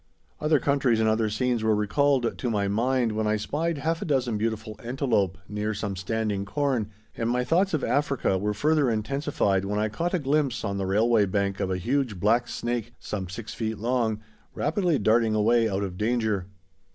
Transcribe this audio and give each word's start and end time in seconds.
Other 0.39 0.59
countries 0.59 0.99
and 0.99 1.07
other 1.07 1.29
scenes 1.29 1.63
were 1.63 1.75
recalled 1.75 2.35
to 2.35 2.49
my 2.49 2.67
mind 2.67 3.11
when 3.11 3.27
I 3.27 3.35
spied 3.35 3.77
half 3.77 4.01
a 4.01 4.05
dozen 4.05 4.35
beautiful 4.35 4.79
antelope 4.83 5.37
near 5.47 5.75
some 5.75 5.95
standing 5.95 6.43
corn, 6.43 6.89
and 7.15 7.29
my 7.29 7.43
thoughts 7.43 7.75
of 7.75 7.83
Africa 7.83 8.35
were 8.39 8.55
further 8.55 8.89
intensified 8.89 9.63
when 9.63 9.77
I 9.77 9.89
caught 9.89 10.15
a 10.15 10.17
glimpse, 10.17 10.63
on 10.63 10.77
the 10.77 10.87
railway 10.87 11.27
bank, 11.27 11.59
of 11.59 11.69
a 11.69 11.77
huge 11.77 12.19
black 12.19 12.47
snake, 12.47 12.95
some 12.97 13.29
six 13.29 13.53
feet 13.53 13.77
long, 13.77 14.21
rapidly 14.55 14.97
darting 14.97 15.35
away 15.35 15.69
out 15.69 15.83
of 15.83 15.97
danger. 15.99 16.47